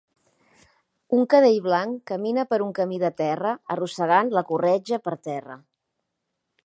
Un 1.17 1.27
cadell 1.33 1.59
blanc 1.65 1.99
camina 2.11 2.45
per 2.53 2.59
un 2.69 2.71
camí 2.79 2.99
de 3.03 3.11
terra 3.21 3.51
arrossegant 3.77 4.35
la 4.39 4.45
corretja 4.53 5.01
per 5.09 5.15
terra. 5.29 5.61